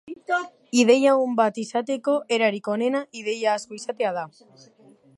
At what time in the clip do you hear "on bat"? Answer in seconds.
1.25-1.59